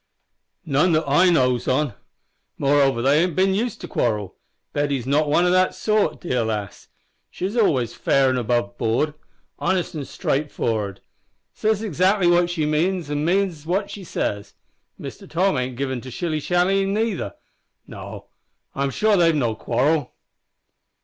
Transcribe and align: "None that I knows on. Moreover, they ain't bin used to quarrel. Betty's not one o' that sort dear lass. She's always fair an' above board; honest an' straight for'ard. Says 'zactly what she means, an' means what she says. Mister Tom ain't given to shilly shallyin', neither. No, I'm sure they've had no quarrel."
"None 0.65 0.93
that 0.93 1.07
I 1.07 1.29
knows 1.29 1.67
on. 1.67 1.93
Moreover, 2.57 3.03
they 3.03 3.21
ain't 3.23 3.35
bin 3.35 3.53
used 3.53 3.79
to 3.81 3.87
quarrel. 3.87 4.35
Betty's 4.73 5.05
not 5.05 5.29
one 5.29 5.45
o' 5.45 5.51
that 5.51 5.75
sort 5.75 6.19
dear 6.19 6.43
lass. 6.43 6.87
She's 7.29 7.55
always 7.55 7.93
fair 7.93 8.27
an' 8.29 8.35
above 8.37 8.79
board; 8.79 9.13
honest 9.59 9.93
an' 9.93 10.03
straight 10.05 10.49
for'ard. 10.51 11.01
Says 11.53 11.81
'zactly 11.93 12.25
what 12.27 12.49
she 12.49 12.65
means, 12.65 13.11
an' 13.11 13.23
means 13.23 13.67
what 13.67 13.91
she 13.91 14.03
says. 14.03 14.55
Mister 14.97 15.27
Tom 15.27 15.55
ain't 15.55 15.77
given 15.77 16.01
to 16.01 16.09
shilly 16.09 16.39
shallyin', 16.39 16.95
neither. 16.95 17.35
No, 17.85 18.29
I'm 18.73 18.89
sure 18.89 19.15
they've 19.15 19.33
had 19.35 19.39
no 19.39 19.53
quarrel." 19.53 20.15